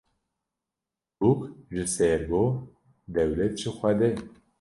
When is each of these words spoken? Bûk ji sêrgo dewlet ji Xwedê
Bûk 1.17 1.39
ji 1.73 1.83
sêrgo 1.95 2.45
dewlet 3.13 3.53
ji 3.59 3.69
Xwedê 3.77 4.11